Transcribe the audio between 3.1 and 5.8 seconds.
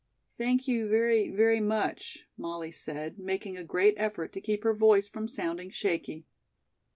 making a great effort to keep her voice from sounding